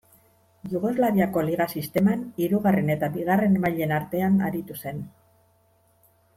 [0.69, 5.07] Jugoslaviako Liga sisteman hirugarren eta bigarren mailen artean aritu zen.